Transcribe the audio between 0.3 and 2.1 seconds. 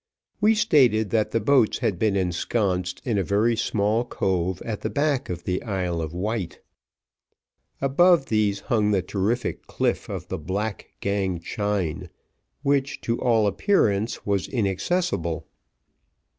We stated that the boats had